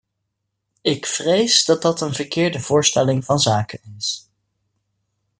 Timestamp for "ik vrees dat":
0.81-1.81